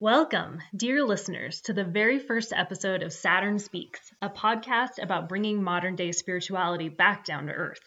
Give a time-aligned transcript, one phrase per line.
[0.00, 5.60] Welcome, dear listeners, to the very first episode of Saturn Speaks, a podcast about bringing
[5.60, 7.80] modern day spirituality back down to earth.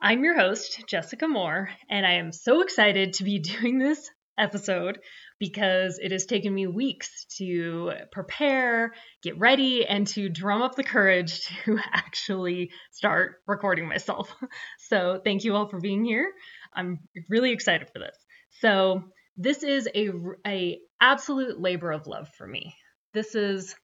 [0.00, 4.98] I'm your host, Jessica Moore, and I am so excited to be doing this episode
[5.38, 10.84] because it has taken me weeks to prepare, get ready, and to drum up the
[10.84, 14.34] courage to actually start recording myself.
[14.88, 16.32] So, thank you all for being here.
[16.74, 18.16] I'm really excited for this.
[18.60, 19.02] So,
[19.36, 20.10] this is a,
[20.46, 22.74] a absolute labor of love for me.
[23.12, 23.74] This is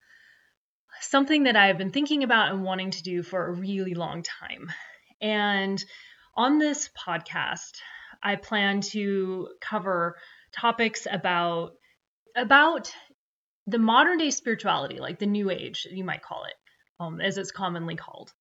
[1.00, 4.70] something that I've been thinking about and wanting to do for a really long time.
[5.20, 5.82] And
[6.34, 7.76] on this podcast,
[8.22, 10.16] I plan to cover
[10.52, 11.72] topics about
[12.34, 12.90] about
[13.66, 16.54] the modern day spirituality, like the new age, you might call it,
[16.98, 18.32] um, as it's commonly called,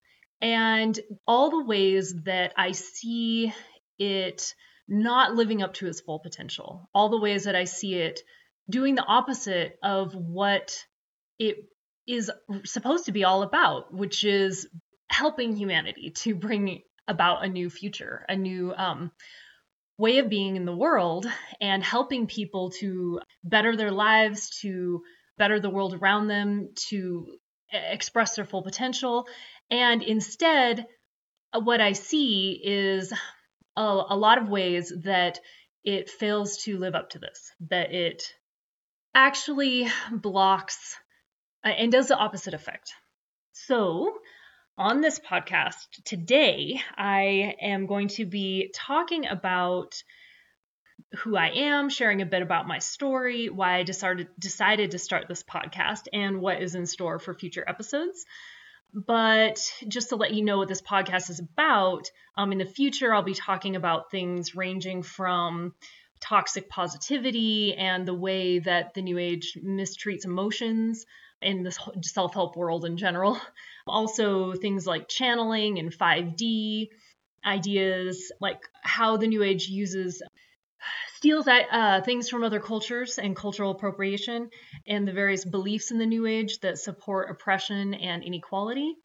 [0.41, 3.53] and all the ways that I see
[3.99, 4.55] it
[4.87, 8.21] not living up to its full potential, all the ways that I see it
[8.69, 10.75] doing the opposite of what
[11.39, 11.57] it
[12.07, 12.31] is
[12.65, 14.67] supposed to be all about, which is
[15.09, 19.11] helping humanity to bring about a new future, a new um,
[19.97, 21.25] way of being in the world,
[21.59, 25.01] and helping people to better their lives, to
[25.37, 27.27] better the world around them, to
[27.71, 29.27] express their full potential.
[29.69, 30.85] And instead,
[31.53, 33.13] what I see is
[33.75, 35.39] a, a lot of ways that
[35.83, 38.23] it fails to live up to this, that it
[39.13, 40.95] actually blocks
[41.65, 42.93] uh, and does the opposite effect.
[43.53, 44.13] So,
[44.77, 50.01] on this podcast today, I am going to be talking about
[51.19, 55.27] who I am, sharing a bit about my story, why I decided decided to start
[55.27, 58.25] this podcast, and what is in store for future episodes.
[58.93, 63.13] But just to let you know what this podcast is about, um, in the future,
[63.13, 65.73] I'll be talking about things ranging from
[66.19, 71.05] toxic positivity and the way that the New Age mistreats emotions
[71.41, 73.39] in this self help world in general.
[73.87, 76.89] Also, things like channeling and 5D
[77.43, 80.21] ideas, like how the New Age uses
[81.21, 84.49] steals uh, things from other cultures and cultural appropriation
[84.87, 88.95] and the various beliefs in the New Age that support oppression and inequality.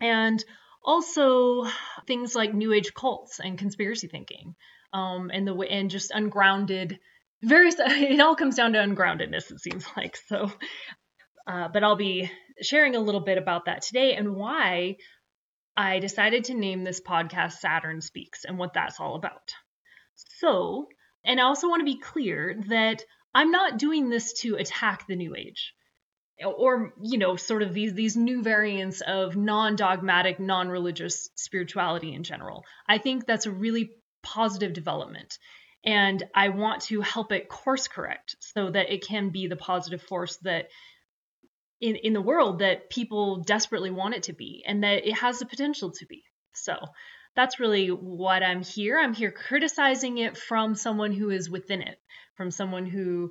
[0.00, 0.42] And
[0.84, 1.66] also
[2.06, 4.54] things like New Age cults and conspiracy thinking,
[4.92, 7.00] um, and the and just ungrounded
[7.42, 7.74] various.
[7.80, 9.50] It all comes down to ungroundedness.
[9.50, 10.48] It seems like so.
[11.44, 14.94] Uh, but I'll be sharing a little bit about that today and why
[15.76, 19.50] I decided to name this podcast Saturn Speaks and what that's all about.
[20.38, 20.86] So,
[21.24, 25.16] and I also want to be clear that I'm not doing this to attack the
[25.16, 25.74] new age
[26.44, 32.64] or you know sort of these these new variants of non-dogmatic non-religious spirituality in general.
[32.88, 33.90] I think that's a really
[34.22, 35.38] positive development
[35.84, 40.02] and I want to help it course correct so that it can be the positive
[40.02, 40.68] force that
[41.80, 45.40] in, in the world that people desperately want it to be and that it has
[45.40, 46.22] the potential to be.
[46.54, 46.76] So
[47.34, 48.98] that's really what I'm here.
[48.98, 51.98] I'm here criticizing it from someone who is within it,
[52.36, 53.30] from someone who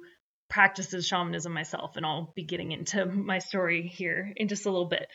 [0.50, 1.98] practices shamanism myself.
[1.98, 5.08] And I'll be getting into my story here in just a little bit.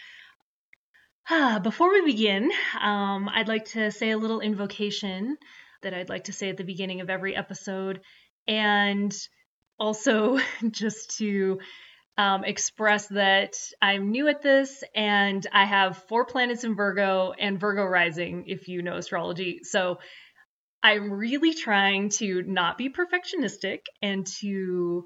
[1.62, 5.36] Before we begin, um, I'd like to say a little invocation
[5.82, 8.00] that I'd like to say at the beginning of every episode.
[8.46, 9.14] And
[9.78, 10.38] also
[10.70, 11.58] just to
[12.18, 17.60] um, express that I'm new at this and I have four planets in Virgo and
[17.60, 19.60] Virgo rising, if you know astrology.
[19.62, 19.98] So
[20.82, 25.04] I'm really trying to not be perfectionistic and to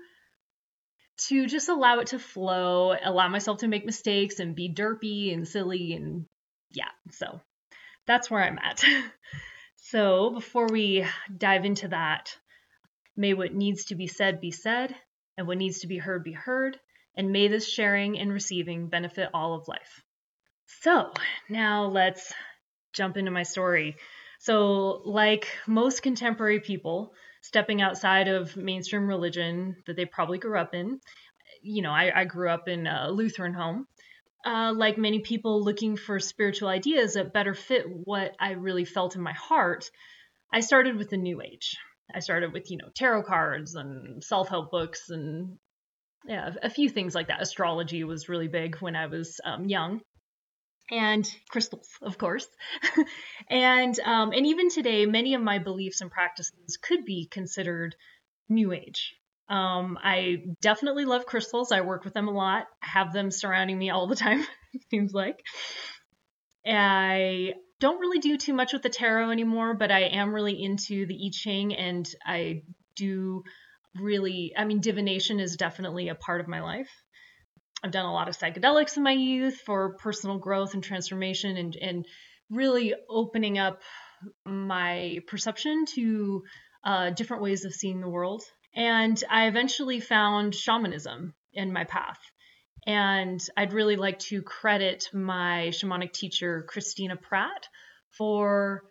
[1.29, 5.47] to just allow it to flow, allow myself to make mistakes and be derpy and
[5.47, 6.27] silly and
[6.73, 6.89] yeah.
[7.11, 7.41] So
[8.07, 8.83] that's where I'm at.
[9.77, 11.05] so before we
[11.37, 12.35] dive into that,
[13.17, 14.95] may what needs to be said be said
[15.37, 16.79] and what needs to be heard be heard
[17.17, 20.03] and may this sharing and receiving benefit all of life.
[20.83, 21.13] So,
[21.49, 22.33] now let's
[22.93, 23.97] jump into my story.
[24.39, 27.13] So, like most contemporary people
[27.43, 31.01] stepping outside of mainstream religion that they probably grew up in,
[31.63, 33.87] you know, I, I grew up in a Lutheran home.
[34.45, 39.15] Uh, like many people looking for spiritual ideas that better fit what I really felt
[39.15, 39.91] in my heart,
[40.51, 41.77] I started with the New Age.
[42.15, 45.59] I started with, you know, tarot cards and self help books and
[46.27, 47.43] yeah, a few things like that.
[47.43, 50.01] Astrology was really big when I was um, young,
[50.91, 52.47] and crystals, of course.
[53.51, 57.95] and um, and even today, many of my beliefs and practices could be considered
[58.49, 59.15] New Age.
[59.49, 61.73] Um, I definitely love crystals.
[61.73, 62.67] I work with them a lot.
[62.83, 64.47] I have them surrounding me all the time.
[64.73, 65.41] it seems like.
[66.65, 71.07] I don't really do too much with the tarot anymore, but I am really into
[71.07, 72.63] the I Ching, and I
[72.95, 73.43] do
[73.99, 76.91] really, I mean, divination is definitely a part of my life.
[77.83, 81.77] I've done a lot of psychedelics in my youth for personal growth and transformation and,
[81.77, 82.07] and
[82.51, 83.81] really opening up
[84.45, 86.43] my perception to
[86.85, 88.43] uh, different ways of seeing the world.
[88.75, 92.19] And I eventually found shamanism in my path.
[92.87, 97.69] And I'd really like to credit my shamanic teacher, Christina Pratt,
[98.17, 98.83] for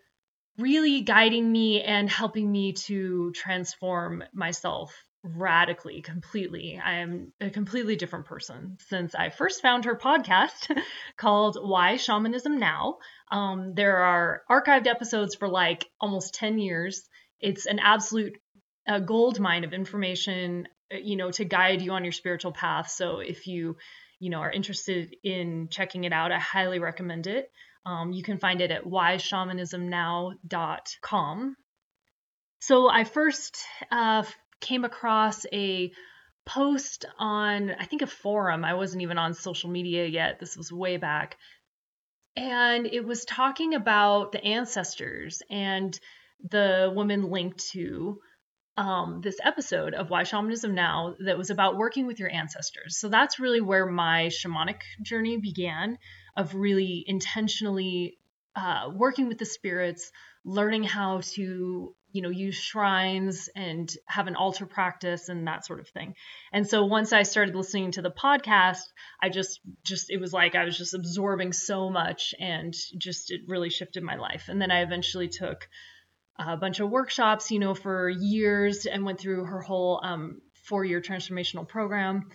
[0.58, 4.94] really guiding me and helping me to transform myself
[5.24, 6.80] radically, completely.
[6.84, 10.70] I am a completely different person since I first found her podcast
[11.18, 13.00] called Why Shamanism Now.
[13.32, 17.08] Um, there are archived episodes for like almost 10 years.
[17.40, 18.38] It's an absolute
[18.88, 22.90] uh, gold mine of information, uh, you know, to guide you on your spiritual path.
[22.90, 23.78] So if you,
[24.20, 27.52] you know, are interested in checking it out, I highly recommend it.
[27.86, 31.56] Um, you can find it at whyshamanismnow.com.
[32.62, 33.58] So I first
[33.92, 34.24] uh,
[34.60, 35.92] came across a
[36.46, 38.66] post on, I think, a forum.
[38.66, 40.40] I wasn't even on social media yet.
[40.40, 41.38] This was way back.
[42.36, 45.98] And it was talking about the ancestors, and
[46.50, 48.20] the woman linked to
[48.78, 52.98] um, this episode of Why Shamanism Now that was about working with your ancestors.
[52.98, 55.98] So that's really where my shamanic journey began
[56.40, 58.18] of really intentionally
[58.56, 60.12] uh, working with the spirits,
[60.46, 65.80] learning how to you know use shrines and have an altar practice and that sort
[65.80, 66.16] of thing.
[66.52, 68.82] And so once i started listening to the podcast
[69.22, 73.42] i just just it was like i was just absorbing so much and just it
[73.48, 74.46] really shifted my life.
[74.48, 75.68] And then i eventually took
[76.40, 80.86] a bunch of workshops you know for years and went through her whole um, four
[80.86, 82.30] year transformational program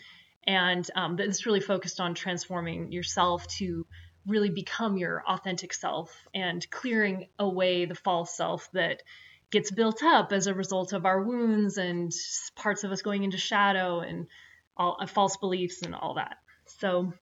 [0.47, 3.87] and um, really focused on transforming yourself to
[4.27, 9.03] really become your authentic self and clearing away the false self that
[9.51, 12.13] gets built up as a result of our wounds and
[12.57, 14.27] parts of us going into shadow and
[14.77, 16.39] all uh, false beliefs and all that.
[16.67, 17.13] So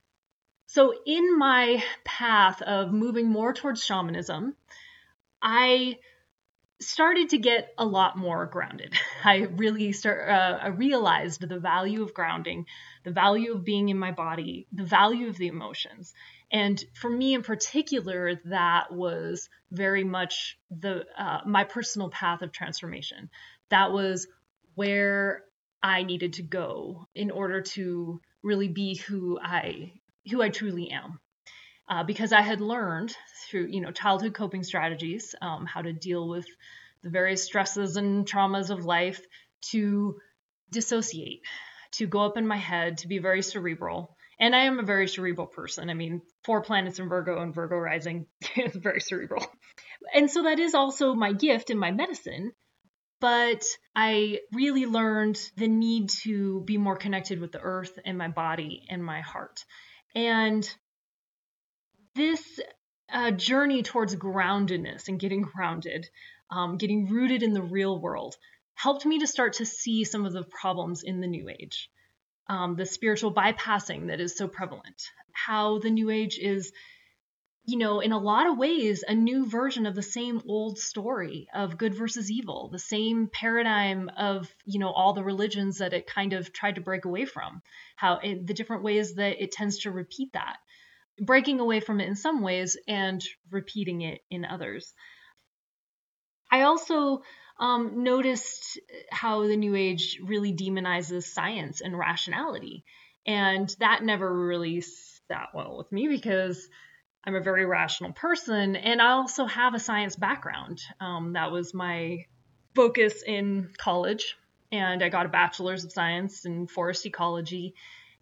[0.66, 4.56] so in my path of moving more towards shamanism,
[5.42, 5.98] I
[6.82, 8.94] started to get a lot more grounded.
[9.25, 12.67] I really start uh, I realized the value of grounding,
[13.05, 16.14] the value of being in my body, the value of the emotions.
[16.50, 22.52] And for me in particular, that was very much the uh, my personal path of
[22.52, 23.31] transformation.
[23.70, 24.26] That was
[24.75, 25.44] where
[25.82, 29.93] I needed to go in order to really be who I
[30.31, 31.19] who I truly am.
[31.93, 36.27] Uh, because I had learned through you know childhood coping strategies um, how to deal
[36.27, 36.47] with
[37.03, 39.21] the various stresses and traumas of life
[39.73, 40.17] to
[40.71, 41.43] dissociate,
[41.93, 45.06] to go up in my head, to be very cerebral, and I am a very
[45.06, 45.91] cerebral person.
[45.91, 48.25] I mean, four planets in Virgo and Virgo rising
[48.56, 49.44] is very cerebral.
[50.15, 52.53] And so that is also my gift and my medicine.
[53.21, 58.29] But I really learned the need to be more connected with the earth and my
[58.29, 59.62] body and my heart.
[60.15, 60.67] And
[62.14, 62.61] this
[63.12, 66.09] uh, journey towards groundedness and getting grounded,
[66.50, 68.37] um, getting rooted in the real world,
[68.75, 71.91] helped me to start to see some of the problems in the new age.
[72.49, 76.73] Um, the spiritual bypassing that is so prevalent, how the New Age is,
[77.64, 81.47] you know, in a lot of ways, a new version of the same old story
[81.55, 86.06] of good versus evil, the same paradigm of, you know, all the religions that it
[86.06, 87.62] kind of tried to break away from,
[87.94, 90.56] how it, the different ways that it tends to repeat that,
[91.24, 94.93] breaking away from it in some ways and repeating it in others.
[96.50, 97.22] I also
[97.58, 98.79] um, noticed
[99.10, 102.84] how the New Age really demonizes science and rationality.
[103.26, 106.69] And that never really sat well with me because
[107.24, 110.82] I'm a very rational person and I also have a science background.
[111.00, 112.26] Um, that was my
[112.74, 114.36] focus in college.
[114.72, 117.74] And I got a bachelor's of science in forest ecology.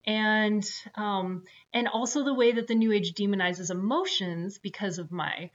[0.06, 5.50] And um, and also the way that the New Age demonizes emotions because of my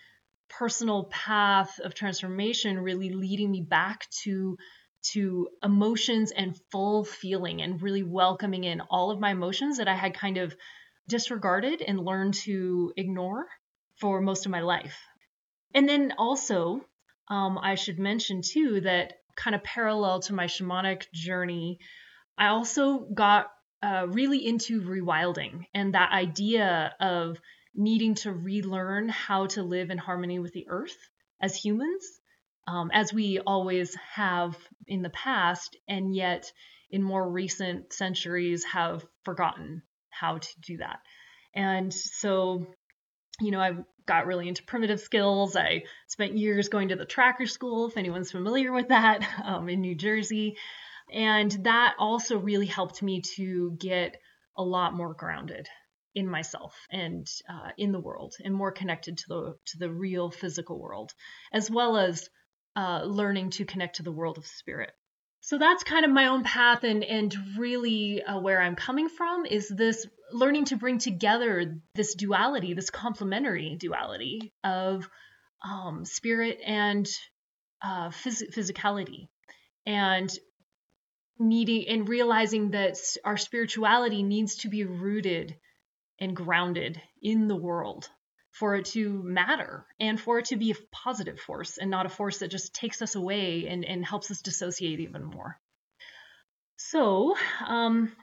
[0.50, 4.58] personal path of transformation really leading me back to
[5.14, 9.96] to emotions and full feeling and really welcoming in all of my emotions that I
[9.96, 10.56] had kind of
[11.08, 13.48] disregarded and learned to ignore
[14.00, 14.98] for most of my life.
[15.74, 16.82] And then also,
[17.28, 21.80] um, I should mention too that kind of parallel to my shamanic journey,
[22.38, 23.52] I also got
[23.82, 27.38] uh, really into rewilding and that idea of
[27.76, 30.98] needing to relearn how to live in harmony with the earth
[31.42, 32.06] as humans,
[32.68, 36.52] um, as we always have in the past, and yet
[36.90, 41.00] in more recent centuries have forgotten how to do that.
[41.54, 42.66] And so,
[43.40, 43.74] you know, I
[44.06, 45.56] got really into primitive skills.
[45.56, 49.82] I spent years going to the tracker school, if anyone's familiar with that, um, in
[49.82, 50.58] New Jersey.
[51.12, 54.18] And that also really helped me to get
[54.58, 55.68] a lot more grounded
[56.14, 60.32] in myself and uh, in the world and more connected to the to the real
[60.32, 61.12] physical world
[61.52, 62.30] as well as
[62.78, 64.92] uh, learning to connect to the world of spirit.
[65.42, 69.46] So that's kind of my own path and and really uh, where i'm coming from
[69.46, 75.08] is this learning to bring together this duality this complementary duality of
[75.64, 77.08] um, spirit and
[77.82, 79.28] uh, phys- physicality.
[79.86, 80.32] And
[81.40, 85.56] needing and realizing that our spirituality needs to be rooted
[86.20, 88.10] and grounded in the world
[88.52, 92.10] for it to matter and for it to be a positive force and not a
[92.10, 95.60] force that just takes us away and, and helps us dissociate even more.
[96.78, 98.14] So, um,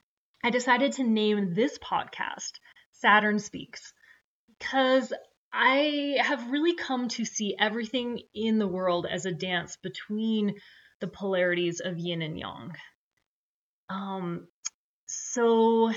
[0.42, 2.52] I decided to name this podcast
[2.92, 3.92] Saturn Speaks
[4.59, 5.12] because
[5.52, 10.54] I have really come to see everything in the world as a dance between
[11.00, 12.73] the polarities of yin and yang.
[13.93, 14.49] Um,
[15.07, 15.93] so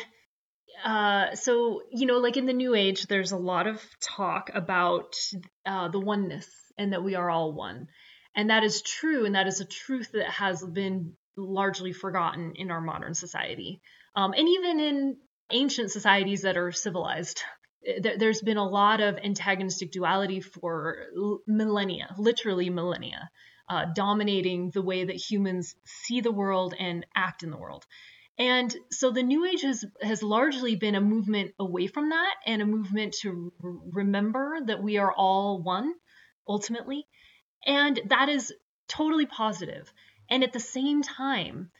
[0.83, 5.15] uh, so you know, like in the New Age, there's a lot of talk about
[5.65, 6.47] uh, the oneness
[6.77, 7.87] and that we are all one,
[8.35, 12.71] and that is true, and that is a truth that has been largely forgotten in
[12.71, 13.81] our modern society,
[14.15, 15.17] um, and even in
[15.51, 17.41] ancient societies that are civilized.
[18.01, 21.05] There's been a lot of antagonistic duality for
[21.45, 23.29] millennia, literally millennia,
[23.69, 27.85] uh, dominating the way that humans see the world and act in the world.
[28.37, 32.61] And so the New Age has, has largely been a movement away from that and
[32.61, 35.93] a movement to remember that we are all one
[36.47, 37.07] ultimately.
[37.65, 38.53] And that is
[38.87, 39.91] totally positive.
[40.29, 41.71] And at the same time,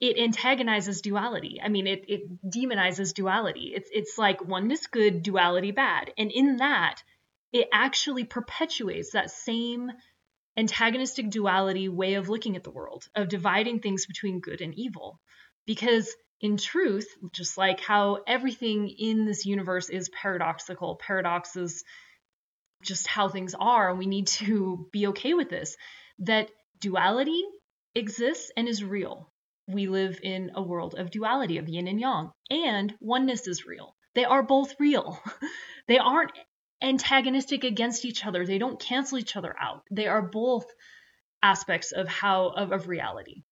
[0.00, 1.60] it antagonizes duality.
[1.62, 3.72] I mean, it, it demonizes duality.
[3.74, 6.12] It's, it's like oneness good, duality bad.
[6.16, 7.02] And in that,
[7.52, 9.90] it actually perpetuates that same
[10.60, 15.18] antagonistic duality way of looking at the world, of dividing things between good and evil.
[15.66, 21.82] Because in truth, just like how everything in this universe is paradoxical, paradoxes
[22.82, 25.76] just how things are, and we need to be okay with this,
[26.20, 27.42] that duality
[27.94, 29.30] exists and is real.
[29.66, 33.94] We live in a world of duality, of yin and yang, and oneness is real.
[34.14, 35.18] They are both real.
[35.88, 36.32] they aren't
[36.82, 38.46] antagonistic against each other.
[38.46, 39.84] They don't cancel each other out.
[39.90, 40.66] They are both
[41.42, 43.42] aspects of how of, of reality.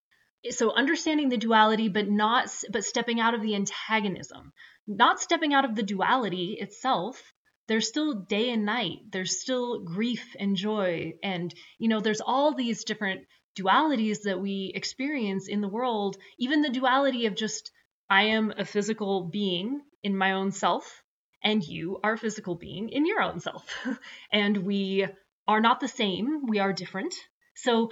[0.50, 4.52] So understanding the duality but not but stepping out of the antagonism.
[4.86, 7.32] Not stepping out of the duality itself.
[7.66, 8.98] There's still day and night.
[9.10, 13.26] There's still grief and joy and you know there's all these different
[13.58, 16.16] dualities that we experience in the world.
[16.38, 17.70] Even the duality of just
[18.10, 21.02] i am a physical being in my own self
[21.42, 23.68] and you are a physical being in your own self
[24.32, 25.06] and we
[25.46, 27.14] are not the same we are different
[27.54, 27.90] so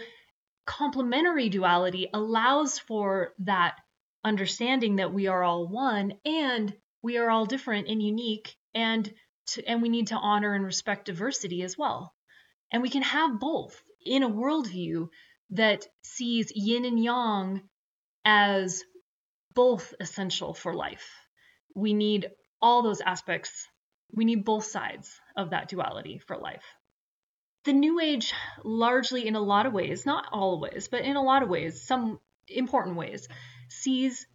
[0.67, 3.77] complementary duality allows for that
[4.25, 9.13] understanding that we are all one and we are all different and unique and
[9.47, 12.13] to, and we need to honor and respect diversity as well.
[12.73, 15.09] And we can have both in a worldview
[15.51, 17.63] that sees yin and yang
[18.25, 18.83] as
[19.55, 21.09] both essential for life.
[21.77, 23.69] We need all those aspects.
[24.13, 26.63] We need both sides of that duality for life
[27.67, 28.33] the New Age,
[28.65, 31.83] largely in a lot of ways, not all ways, but in a lot of ways,
[31.83, 33.29] some important ways,
[33.69, 34.27] sees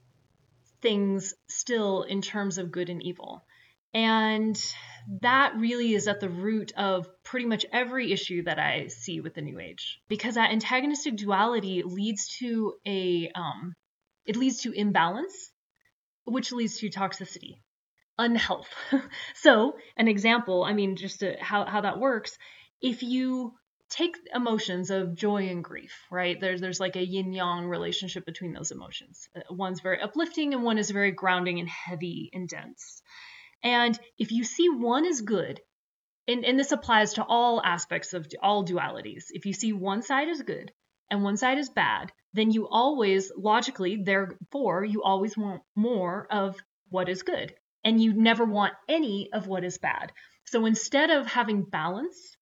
[0.82, 3.44] things still in terms of good and evil.
[3.94, 4.62] And
[5.22, 9.34] that really is at the root of pretty much every issue that I see with
[9.34, 13.74] the New Age, because that antagonistic duality leads to a um,
[14.26, 15.52] it leads to imbalance,
[16.26, 17.62] which leads to toxicity,
[18.22, 18.70] unhealth.
[19.34, 22.38] so, an example, I mean, just to, how how that works
[22.82, 23.54] if you
[23.90, 26.40] take emotions of joy and grief, right?
[26.40, 29.28] There's there's like a yin yang relationship between those emotions.
[29.36, 33.02] Uh, one's very uplifting and one is very grounding and heavy and dense.
[33.64, 35.60] And if you see one is good,
[36.28, 40.30] and, and this applies to all aspects of all dualities, if you see one side
[40.30, 40.72] is good
[41.12, 46.56] and one side is bad, then you always logically, therefore, you always want more of
[46.90, 47.54] what is good.
[47.84, 50.12] And you never want any of what is bad.
[50.46, 52.38] So instead of having balance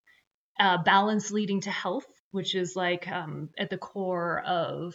[0.60, 4.94] uh, balance leading to health, which is like um, at the core of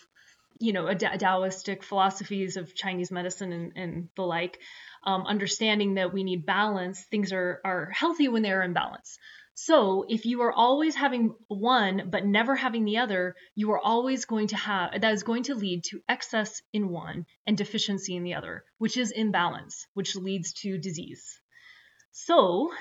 [0.60, 4.60] you know a Taoistic philosophies of Chinese medicine and, and the like.
[5.04, 9.20] Um, understanding that we need balance, things are are healthy when they're in balance.
[9.58, 14.26] So if you are always having one but never having the other, you are always
[14.26, 18.24] going to have that is going to lead to excess in one and deficiency in
[18.24, 21.40] the other, which is imbalance, which leads to disease.
[22.12, 22.74] So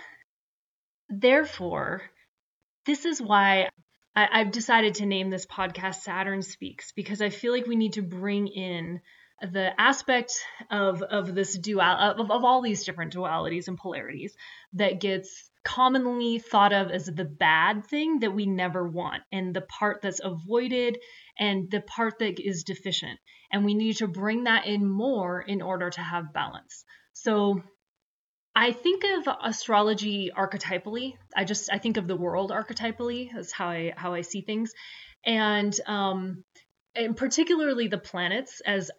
[1.08, 2.02] therefore,
[2.86, 3.70] this is why
[4.16, 7.94] I, have decided to name this podcast Saturn Speaks because I feel like we need
[7.94, 9.00] to bring in
[9.40, 10.32] the aspect
[10.70, 14.36] of of this dual of, of all these different dualities and polarities
[14.72, 19.62] that gets commonly thought of as the bad thing that we never want and the
[19.62, 20.98] part that's avoided
[21.38, 23.18] and the part that is deficient
[23.50, 27.62] and we need to bring that in more in order to have balance so
[28.56, 31.14] I think of astrology archetypally.
[31.36, 33.34] I just I think of the world archetypally.
[33.36, 34.72] as how I how I see things,
[35.26, 36.44] and um,
[36.94, 38.90] and particularly the planets as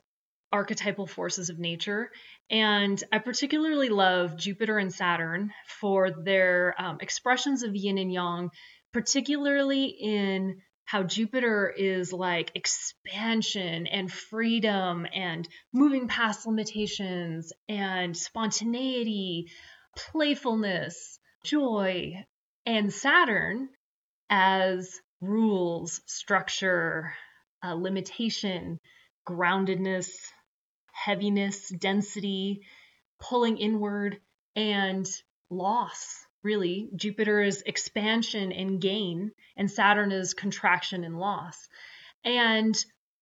[0.51, 2.11] archetypal forces of nature.
[2.49, 8.51] And I particularly love Jupiter and Saturn for their um, expressions of yin and yang,
[8.93, 19.49] particularly in how Jupiter is like expansion and freedom and moving past limitations and spontaneity,
[19.97, 22.23] playfulness, joy,
[22.67, 23.69] and Saturn
[24.29, 27.13] as rules, structure,
[27.63, 28.79] uh, limitation,
[29.27, 30.11] groundedness,
[30.95, 32.61] heaviness, density,
[33.19, 34.17] pulling inward,
[34.55, 35.05] and
[35.49, 36.89] loss really.
[36.95, 41.67] Jupiter is expansion and gain, and Saturn is contraction and loss.
[42.23, 42.75] And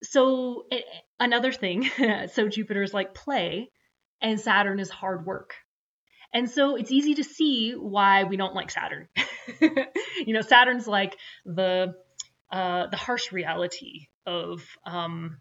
[0.03, 0.83] so, it,
[1.19, 1.89] another thing,
[2.33, 3.71] so Jupiter is like play,
[4.21, 5.55] and Saturn is hard work.
[6.33, 9.07] And so it's easy to see why we don't like Saturn.
[9.61, 11.15] you know, Saturn's like
[11.45, 11.93] the
[12.51, 15.37] uh, the harsh reality of um,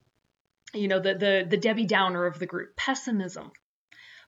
[0.74, 3.52] you know the the the Debbie Downer of the group, pessimism,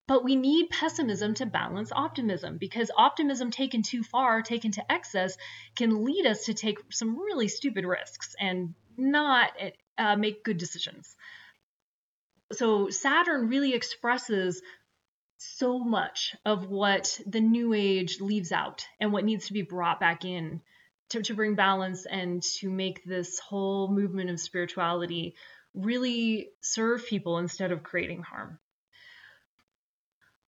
[0.06, 5.36] but we need pessimism to balance optimism because optimism taken too far, taken to excess,
[5.76, 9.50] can lead us to take some really stupid risks and not
[9.96, 11.16] uh, make good decisions.
[12.52, 14.60] So Saturn really expresses
[15.38, 20.00] so much of what the new age leaves out and what needs to be brought
[20.00, 20.60] back in
[21.10, 25.34] to, to bring balance and to make this whole movement of spirituality
[25.74, 28.58] really serve people instead of creating harm.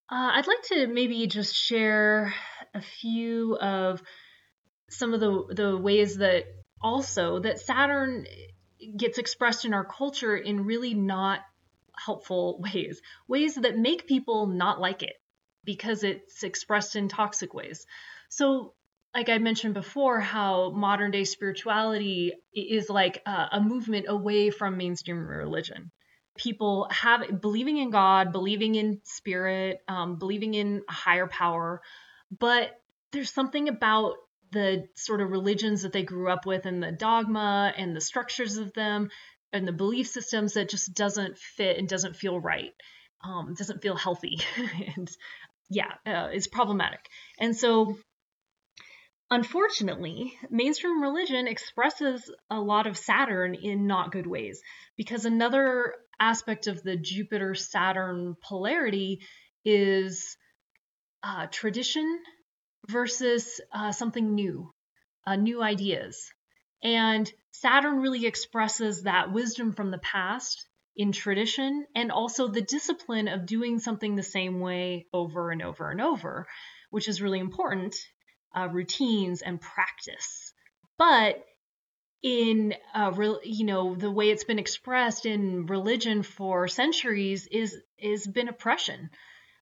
[0.09, 2.33] Uh, I'd like to maybe just share
[2.73, 4.01] a few of
[4.89, 6.45] some of the the ways that
[6.81, 8.25] also that Saturn
[8.95, 11.41] gets expressed in our culture in really not
[11.97, 15.15] helpful ways, ways that make people not like it
[15.63, 17.85] because it's expressed in toxic ways.
[18.29, 18.73] So,
[19.15, 24.77] like I mentioned before, how modern day spirituality is like a, a movement away from
[24.77, 25.91] mainstream religion
[26.37, 31.81] people have believing in God, believing in spirit, um, believing in a higher power,
[32.39, 32.79] but
[33.11, 34.13] there's something about
[34.51, 38.57] the sort of religions that they grew up with and the dogma and the structures
[38.57, 39.09] of them
[39.51, 42.71] and the belief systems that just doesn't fit and doesn't feel right,
[43.23, 44.39] um, doesn't feel healthy,
[44.95, 45.09] and
[45.69, 47.09] yeah, uh, it's problematic.
[47.39, 47.97] And so
[49.29, 54.61] Unfortunately, mainstream religion expresses a lot of Saturn in not good ways
[54.95, 59.19] because another aspect of the Jupiter Saturn polarity
[59.65, 60.37] is
[61.23, 62.19] uh, tradition
[62.87, 64.71] versus uh, something new,
[65.25, 66.31] uh, new ideas.
[66.81, 73.27] And Saturn really expresses that wisdom from the past in tradition and also the discipline
[73.27, 76.47] of doing something the same way over and over and over,
[76.91, 77.93] which is really important
[78.57, 80.53] uh, routines and practice.
[80.97, 81.43] But
[82.23, 87.75] in uh, re- you know the way it's been expressed in religion for centuries is
[87.97, 89.09] is been oppression.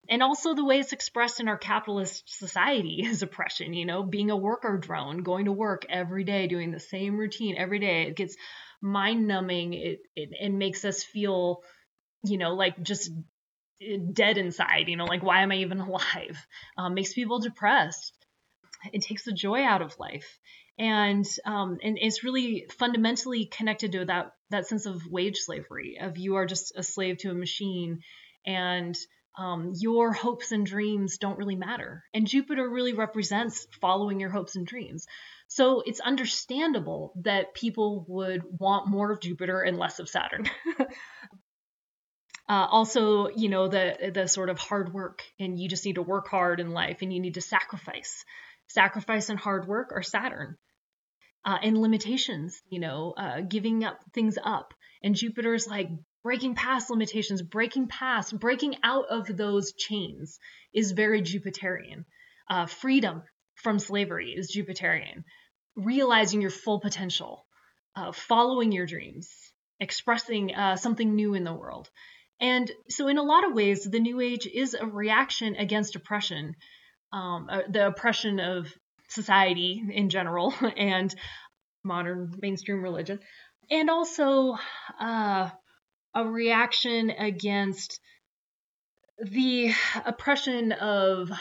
[0.08, 4.32] And also the way it's expressed in our capitalist society is oppression you know being
[4.32, 8.04] a worker drone going to work every day doing the same routine every day.
[8.04, 8.38] It gets
[8.82, 11.64] mind numbing it, it it makes us feel
[12.24, 13.12] you know like just
[14.14, 16.38] dead inside you know like why am i even alive?
[16.78, 18.25] Um, makes people depressed
[18.94, 20.40] it takes the joy out of life.
[20.78, 26.18] And um, and it's really fundamentally connected to that that sense of wage slavery of
[26.18, 28.02] you are just a slave to a machine
[28.46, 28.96] and
[29.38, 32.04] um, your hopes and dreams don't really matter.
[32.14, 35.08] And jupiter really represents following your hopes and dreams.
[35.48, 40.50] So it's understandable that people would want more of jupiter and less of saturn.
[42.48, 46.04] Uh, also, you know, the the sort of hard work, and you just need to
[46.04, 48.24] work hard in life, and you need to sacrifice
[48.68, 50.58] sacrifice and hard work are Saturn.
[51.44, 54.74] Uh, and limitations, you know, uh, giving up things up.
[55.04, 55.90] And Jupiter's like
[56.24, 60.40] breaking past limitations, breaking past, breaking out of those chains
[60.74, 62.06] is very Jupiterian.
[62.50, 63.22] Uh, freedom
[63.54, 65.24] from slavery is Jupiterian.
[65.76, 67.46] Realizing your full potential,
[67.96, 69.30] uh, following your dreams,
[69.80, 71.92] expressing uh, something new in the world.
[72.40, 76.56] And so, in a lot of ways, the New Age is a reaction against oppression
[77.16, 78.68] um, uh, the oppression of
[79.08, 81.16] society in general and
[81.84, 83.20] modern mainstream religion,
[83.72, 84.58] and also
[85.00, 85.50] uh,
[86.14, 88.00] a reaction against
[89.20, 89.72] the
[90.06, 91.32] oppression of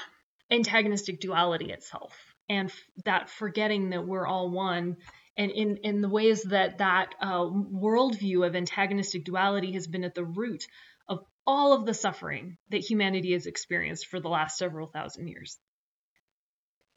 [0.50, 2.14] antagonistic duality itself
[2.48, 4.96] and f- that forgetting that we're all one
[5.37, 10.14] and in, in the ways that that uh, worldview of antagonistic duality has been at
[10.14, 10.66] the root
[11.08, 15.58] of all of the suffering that humanity has experienced for the last several thousand years.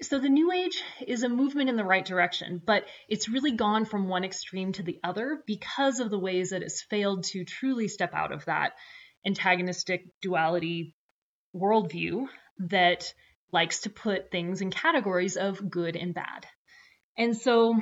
[0.01, 3.85] So the New Age is a movement in the right direction, but it's really gone
[3.85, 7.87] from one extreme to the other because of the ways that it's failed to truly
[7.87, 8.73] step out of that
[9.25, 10.93] antagonistic duality
[11.55, 12.27] worldview
[12.59, 13.11] that
[13.51, 16.45] likes to put things in categories of good and bad.
[17.17, 17.75] And so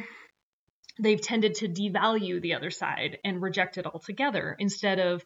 [0.97, 5.25] they've tended to devalue the other side and reject it altogether instead of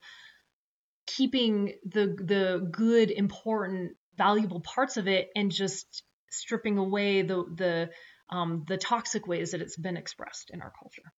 [1.06, 7.90] keeping the the good important valuable parts of it and just stripping away the the
[8.30, 11.12] um, the toxic ways that it's been expressed in our culture.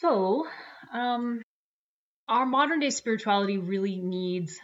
[0.00, 0.46] So,
[0.92, 1.42] um,
[2.28, 4.58] our modern day spirituality really needs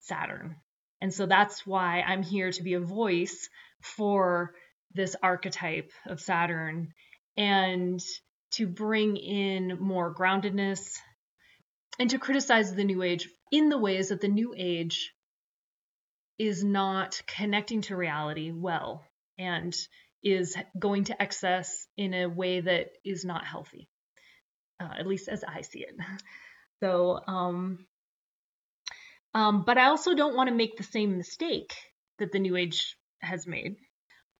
[0.00, 0.56] Saturn.
[1.00, 3.48] And so that's why I'm here to be a voice
[3.82, 4.54] for
[4.94, 6.92] this archetype of Saturn
[7.36, 8.00] and
[8.52, 10.96] to bring in more groundedness
[11.98, 15.12] and to criticize the New Age in the ways that the New Age
[16.38, 19.04] is not connecting to reality well
[19.38, 19.74] and
[20.22, 23.88] is going to excess in a way that is not healthy,
[24.80, 25.94] uh, at least as I see it.
[26.80, 27.86] So, um,
[29.34, 31.74] um, but I also don't want to make the same mistake
[32.20, 33.76] that the New Age has made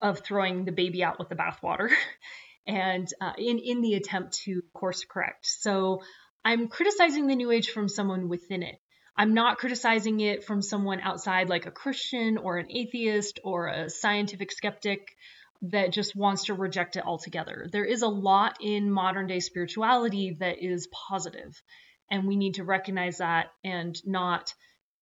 [0.00, 1.90] of throwing the baby out with the bathwater,
[2.66, 5.46] and uh, in in the attempt to course correct.
[5.46, 6.02] So
[6.44, 8.76] I'm criticizing the New Age from someone within it.
[9.18, 13.90] I'm not criticizing it from someone outside, like a Christian or an atheist or a
[13.90, 15.16] scientific skeptic
[15.62, 17.66] that just wants to reject it altogether.
[17.72, 21.60] There is a lot in modern day spirituality that is positive,
[22.08, 24.54] and we need to recognize that and not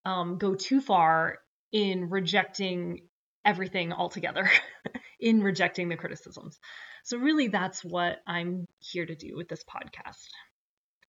[0.07, 1.37] um, go too far
[1.70, 3.02] in rejecting
[3.44, 4.50] everything altogether,
[5.20, 6.59] in rejecting the criticisms.
[7.05, 10.26] So, really, that's what I'm here to do with this podcast.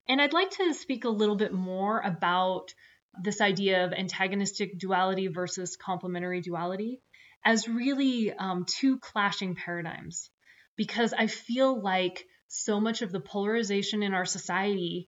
[0.09, 2.73] And I'd like to speak a little bit more about
[3.21, 7.01] this idea of antagonistic duality versus complementary duality
[7.43, 10.29] as really um, two clashing paradigms.
[10.75, 15.07] Because I feel like so much of the polarization in our society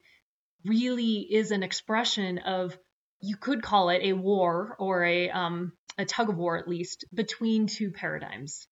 [0.66, 2.78] really is an expression of,
[3.22, 7.06] you could call it a war or a, um, a tug of war at least,
[7.14, 8.68] between two paradigms.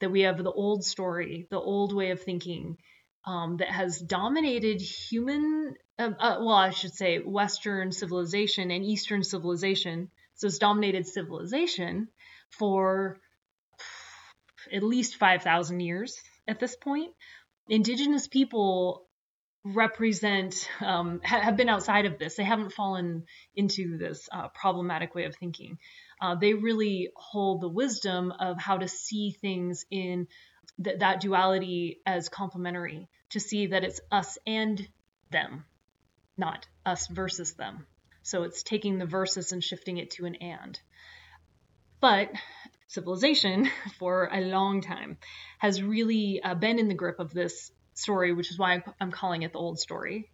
[0.00, 2.78] That we have the old story, the old way of thinking,
[3.24, 9.22] um, that has dominated human, uh, uh, well, I should say Western civilization and Eastern
[9.22, 10.10] civilization.
[10.34, 12.08] So it's dominated civilization
[12.50, 13.18] for
[14.72, 17.12] at least 5,000 years at this point.
[17.68, 19.06] Indigenous people
[19.64, 22.36] represent, um, ha- have been outside of this.
[22.36, 25.78] They haven't fallen into this uh, problematic way of thinking.
[26.20, 30.26] Uh, they really hold the wisdom of how to see things in
[30.82, 34.86] th- that duality as complementary to see that it's us and
[35.30, 35.64] them,
[36.36, 37.86] not us versus them.
[38.22, 40.78] So it's taking the versus and shifting it to an and.
[42.00, 42.30] But
[42.88, 45.18] civilization, for a long time,
[45.58, 49.42] has really uh, been in the grip of this story, which is why I'm calling
[49.42, 50.30] it the old story.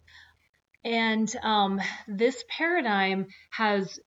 [0.83, 3.99] And um, this paradigm has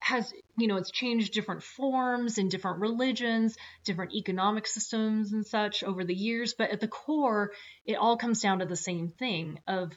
[0.00, 5.82] has you know it's changed different forms in different religions different economic systems and such
[5.82, 7.50] over the years but at the core
[7.84, 9.92] it all comes down to the same thing of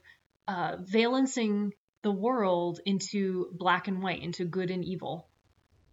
[0.48, 1.72] uh, valencing
[2.04, 5.28] the world into black and white into good and evil.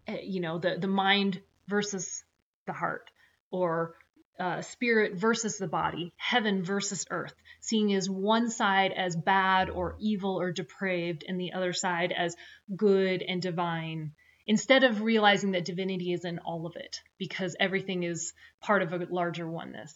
[0.08, 2.24] Uh, you know the the mind versus
[2.66, 3.10] the heart
[3.50, 3.94] or
[4.38, 9.96] uh, spirit versus the body, heaven versus earth, seeing as one side as bad or
[9.98, 12.36] evil or depraved and the other side as
[12.76, 14.12] good and divine,
[14.46, 18.92] instead of realizing that divinity is in all of it because everything is part of
[18.92, 19.92] a larger oneness.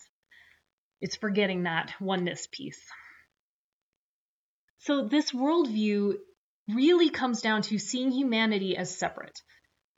[1.01, 2.81] It's forgetting that oneness piece.
[4.79, 6.15] So, this worldview
[6.69, 9.39] really comes down to seeing humanity as separate,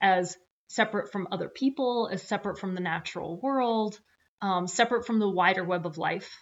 [0.01, 3.99] as separate from other people, as separate from the natural world,
[4.45, 6.37] um, separate from the wider web of life.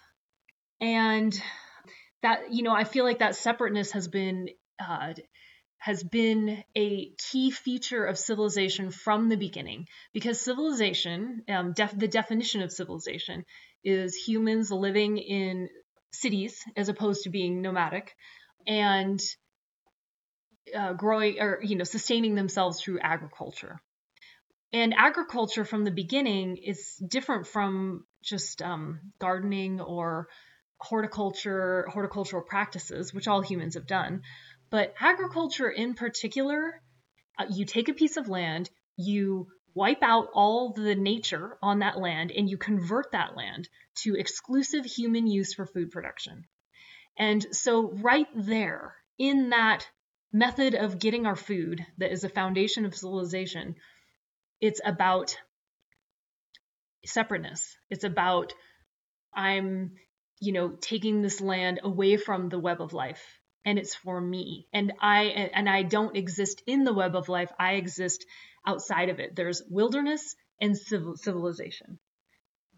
[0.80, 1.34] And
[2.22, 5.14] that, you know, I feel like that separateness has been uh,
[5.78, 12.08] has been a key feature of civilization from the beginning because civilization, um, def- the
[12.08, 13.44] definition of civilization,
[13.84, 15.68] is humans living in
[16.12, 18.14] cities as opposed to being nomadic
[18.66, 19.22] and
[20.76, 23.80] uh, growing or you know sustaining themselves through agriculture
[24.74, 30.28] and agriculture from the beginning is different from just um, gardening or
[30.78, 34.22] horticulture, horticultural practices, which all humans have done,
[34.70, 36.82] but agriculture in particular,
[37.38, 41.96] uh, you take a piece of land, you wipe out all the nature on that
[41.96, 46.46] land, and you convert that land to exclusive human use for food production.
[47.16, 49.88] And so, right there in that
[50.32, 53.76] method of getting our food that is a foundation of civilization,
[54.64, 55.36] it's about
[57.04, 57.76] separateness.
[57.90, 58.54] It's about
[59.34, 59.92] I'm,
[60.40, 63.22] you know, taking this land away from the web of life
[63.66, 64.66] and it's for me.
[64.72, 67.52] And I and I don't exist in the web of life.
[67.58, 68.24] I exist
[68.66, 69.36] outside of it.
[69.36, 71.98] There's wilderness and civil, civilization.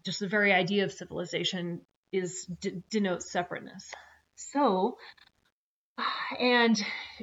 [0.03, 3.93] Just the very idea of civilization is d- denotes separateness.
[4.35, 4.97] So,
[6.37, 6.77] and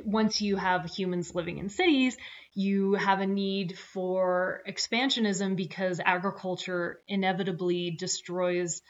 [0.05, 2.16] once you have humans living in cities,
[2.55, 8.81] you have a need for expansionism because agriculture inevitably destroys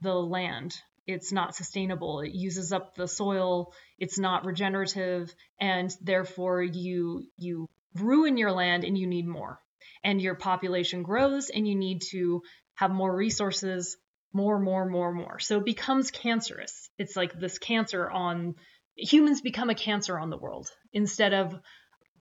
[0.00, 0.76] the land.
[1.06, 2.20] It's not sustainable.
[2.20, 3.72] It uses up the soil.
[3.98, 9.60] It's not regenerative, and therefore you you ruin your land and you need more.
[10.02, 12.42] And your population grows, and you need to
[12.74, 13.98] have more resources,
[14.32, 15.38] more, more, more, more.
[15.40, 16.88] So it becomes cancerous.
[16.96, 18.54] It's like this cancer on
[18.96, 21.58] humans become a cancer on the world instead of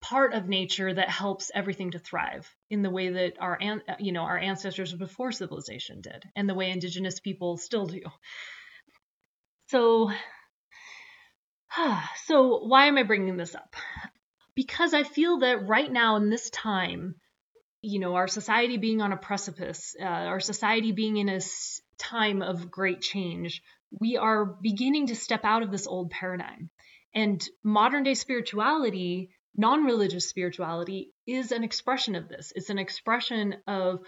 [0.01, 3.59] part of nature that helps everything to thrive in the way that our
[3.99, 8.01] you know our ancestors before civilization did and the way indigenous people still do.
[9.67, 10.11] So
[12.25, 13.75] so why am i bringing this up?
[14.55, 17.15] Because i feel that right now in this time
[17.81, 21.39] you know our society being on a precipice uh, our society being in a
[21.97, 26.69] time of great change we are beginning to step out of this old paradigm.
[27.13, 32.53] And modern day spirituality non religious spirituality is an expression of this.
[32.55, 33.99] It's an expression of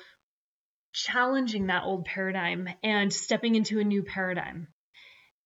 [0.93, 4.67] challenging that old paradigm and stepping into a new paradigm.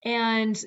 [0.03, 0.60] And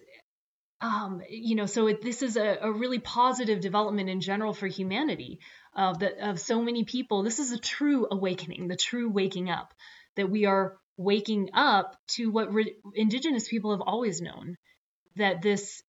[0.80, 4.68] um, you know, so it, this is a, a, really positive development in general for
[4.68, 5.40] humanity
[5.74, 7.24] of that of so many people.
[7.24, 9.74] This is a true awakening, the true waking up
[10.14, 14.56] that we are waking up to what re- indigenous people have always known
[15.16, 15.82] that this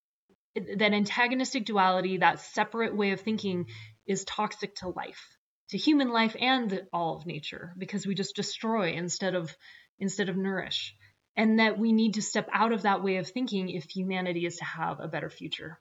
[0.56, 3.68] that antagonistic duality, that separate way of thinking,
[4.08, 5.38] is toxic to life,
[5.70, 9.56] to human life and all of nature, because we just destroy instead of
[10.00, 10.96] instead of nourish,
[11.36, 14.58] and that we need to step out of that way of thinking if humanity is
[14.58, 15.80] to have a better future.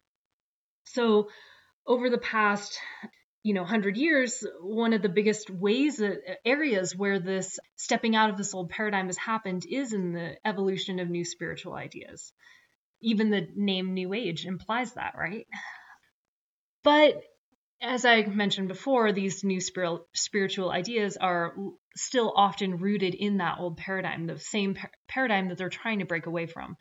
[0.85, 1.29] So,
[1.87, 2.79] over the past
[3.45, 8.31] you know 100 years one of the biggest ways that areas where this stepping out
[8.31, 12.33] of this old paradigm has happened is in the evolution of new spiritual ideas
[13.01, 15.47] even the name New Age implies that, right?
[16.83, 17.23] But
[17.81, 21.55] as I mentioned before, these new spiritual ideas are
[21.97, 26.05] still often rooted in that old paradigm, the same par- paradigm that they're trying to
[26.05, 26.77] break away from.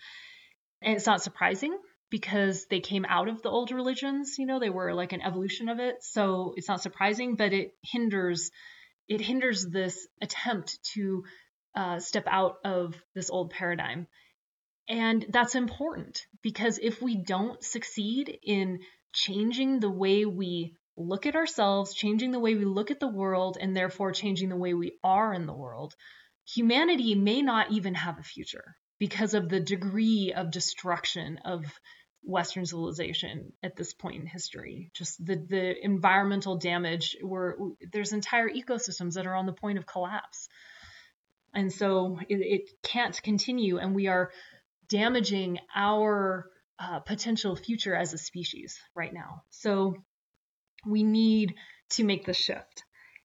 [0.81, 1.77] And it's not surprising
[2.09, 5.69] because they came out of the old religions, you know, they were like an evolution
[5.69, 5.97] of it.
[6.01, 8.49] So it's not surprising, but it hinders
[9.07, 11.23] it hinders this attempt to
[11.75, 14.07] uh, step out of this old paradigm.
[14.89, 18.79] And that's important because if we don't succeed in
[19.13, 23.57] changing the way we look at ourselves, changing the way we look at the world,
[23.59, 25.95] and therefore changing the way we are in the world,
[26.45, 31.65] humanity may not even have a future because of the degree of destruction of
[32.23, 34.89] Western civilization at this point in history.
[34.93, 37.57] Just the, the environmental damage where
[37.91, 40.49] there's entire ecosystems that are on the point of collapse.
[41.53, 44.31] And so it, it can't continue, and we are
[44.89, 49.43] damaging our uh, potential future as a species right now.
[49.49, 49.95] So
[50.85, 51.55] we need
[51.91, 52.83] to make the shift.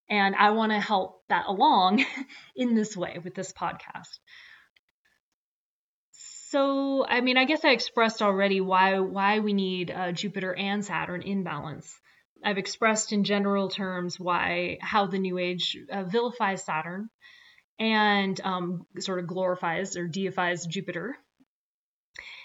[0.09, 2.05] And I want to help that along
[2.57, 4.19] in this way with this podcast.
[6.51, 10.85] So, I mean, I guess I expressed already why why we need uh, Jupiter and
[10.85, 11.99] Saturn in balance.
[12.45, 17.09] I've expressed in general terms why how the New Age uh, vilifies Saturn
[17.79, 21.17] and um, sort of glorifies or deifies Jupiter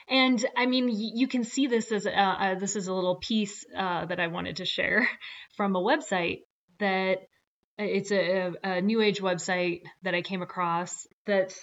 [0.10, 3.65] and I mean, you can see this as a, uh, this is a little piece
[3.76, 5.08] uh, that I wanted to share
[5.58, 6.41] from a website
[6.80, 7.17] that
[7.80, 11.54] uh, it's a, a, new age website that I came across that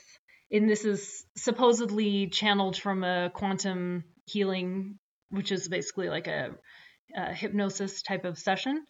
[0.50, 4.98] and this is supposedly channeled from a quantum healing,
[5.30, 6.50] which is basically like a,
[7.16, 8.84] a hypnosis type of session.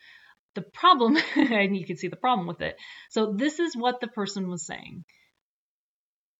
[0.56, 2.76] The problem, and you can see the problem with it.
[3.10, 5.04] So this is what the person was saying.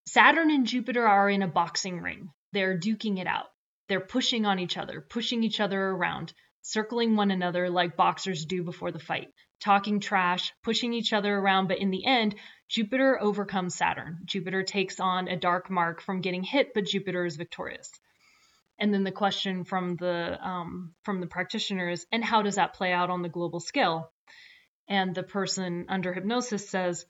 [0.07, 2.29] Saturn and Jupiter are in a boxing ring.
[2.55, 3.49] They're duking it out.
[3.89, 6.33] They're pushing on each other, pushing each other around.
[6.65, 9.29] circling one another like boxers do before the fight,
[9.61, 12.35] talking trash, pushing each other around, but in the end,
[12.69, 14.21] Jupiter overcomes Saturn.
[14.25, 17.91] Jupiter takes on a dark mark from getting hit, but Jupiter is victorious.
[18.79, 22.93] And then the question from the um, from the practitioners, and how does that play
[22.93, 24.11] out on the global scale?
[24.89, 27.05] And the person under hypnosis says,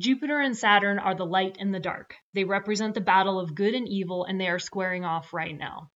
[0.00, 2.14] Jupiter and Saturn are the light and the dark.
[2.32, 5.90] They represent the battle of good and evil, and they are squaring off right now.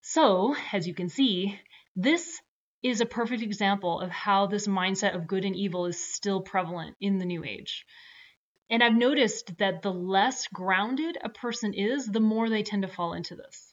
[0.00, 1.58] So, as you can see,
[1.96, 2.40] this
[2.82, 6.96] is a perfect example of how this mindset of good and evil is still prevalent
[7.00, 7.86] in the new age.
[8.70, 12.88] And I've noticed that the less grounded a person is, the more they tend to
[12.88, 13.72] fall into this.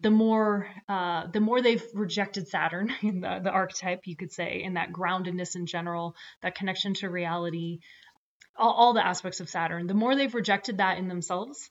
[0.00, 4.74] The more, uh, the more they've rejected Saturn the, the archetype, you could say, in
[4.74, 7.80] that groundedness in general, that connection to reality,
[8.56, 9.86] all, all the aspects of Saturn.
[9.86, 11.70] The more they've rejected that in themselves,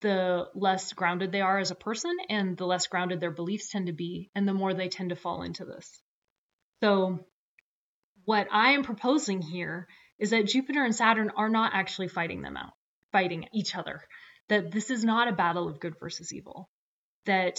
[0.00, 3.86] the less grounded they are as a person and the less grounded their beliefs tend
[3.86, 6.02] to be, and the more they tend to fall into this.
[6.82, 7.26] So,
[8.24, 12.56] what I am proposing here is that Jupiter and Saturn are not actually fighting them
[12.56, 12.72] out,
[13.10, 14.00] fighting each other.
[14.48, 16.68] That this is not a battle of good versus evil.
[17.26, 17.58] That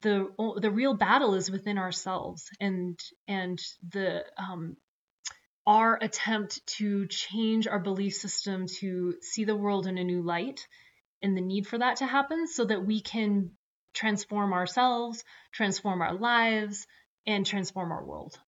[0.00, 0.28] the
[0.60, 3.58] the real battle is within ourselves, and and
[3.90, 4.76] the um,
[5.66, 10.66] our attempt to change our belief system to see the world in a new light
[11.22, 13.50] and the need for that to happen so that we can
[13.94, 15.22] transform ourselves,
[15.52, 16.86] transform our lives,
[17.26, 18.38] and transform our world.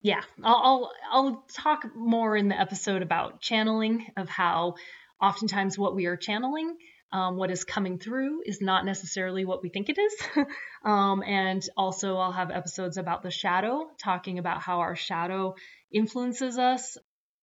[0.00, 4.74] Yeah, I'll, I'll, I'll talk more in the episode about channeling of how
[5.20, 6.76] oftentimes what we are channeling,
[7.12, 10.14] um, what is coming through, is not necessarily what we think it is.
[10.84, 15.54] um, and also, I'll have episodes about the shadow, talking about how our shadow
[15.92, 16.96] influences us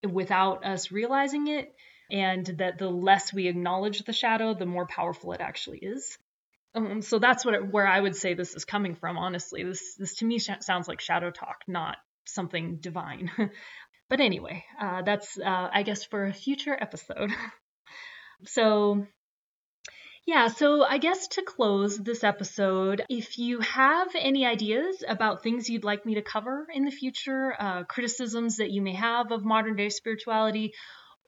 [0.08, 1.73] without us realizing it
[2.12, 6.17] and that the less we acknowledge the shadow, the more powerful it actually is.
[6.75, 9.17] Um, so that's what it, where I would say this is coming from.
[9.17, 13.32] Honestly, this this to me sh- sounds like shadow talk, not something divine.
[14.10, 17.32] but anyway, uh, that's uh, I guess for a future episode.
[18.45, 19.05] so
[20.30, 25.68] yeah, so I guess to close this episode, if you have any ideas about things
[25.68, 29.44] you'd like me to cover in the future, uh, criticisms that you may have of
[29.44, 30.74] modern day spirituality,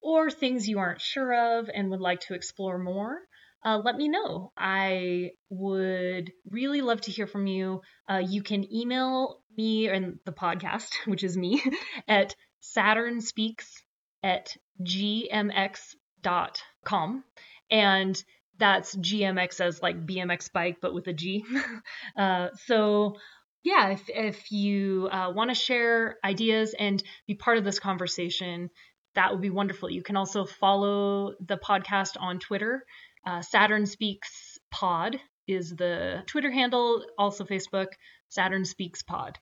[0.00, 3.18] or things you aren't sure of and would like to explore more,
[3.64, 4.52] uh, let me know.
[4.56, 7.80] I would really love to hear from you.
[8.08, 11.60] Uh, you can email me and the podcast, which is me,
[12.06, 13.66] at saturnspeaks
[14.22, 15.74] at gmx.com.
[17.68, 18.24] And
[18.62, 21.44] that's GMX as like BMX bike, but with a G.
[22.16, 23.16] uh, so,
[23.64, 28.70] yeah, if, if you uh, want to share ideas and be part of this conversation,
[29.16, 29.90] that would be wonderful.
[29.90, 32.84] You can also follow the podcast on Twitter.
[33.26, 35.16] Uh, Saturn Speaks Pod
[35.48, 37.88] is the Twitter handle, also Facebook,
[38.28, 39.40] Saturn Speaks Pod.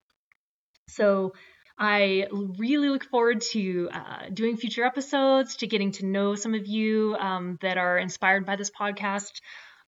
[0.89, 1.35] So
[1.83, 6.67] I really look forward to uh, doing future episodes, to getting to know some of
[6.67, 9.41] you um, that are inspired by this podcast.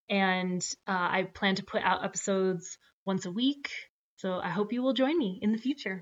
[0.09, 3.69] And uh, I plan to put out episodes once a week.
[4.15, 6.01] So I hope you will join me in the future.